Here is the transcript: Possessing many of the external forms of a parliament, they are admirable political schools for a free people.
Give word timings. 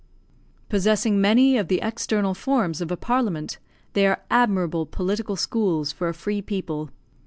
Possessing 0.67 1.21
many 1.21 1.59
of 1.59 1.67
the 1.67 1.79
external 1.79 2.33
forms 2.33 2.81
of 2.81 2.89
a 2.89 2.97
parliament, 2.97 3.59
they 3.93 4.07
are 4.07 4.23
admirable 4.31 4.87
political 4.87 5.35
schools 5.35 5.91
for 5.91 6.09
a 6.09 6.13
free 6.15 6.41
people. 6.41 6.89